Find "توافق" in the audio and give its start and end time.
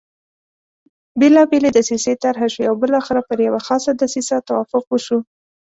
4.47-4.83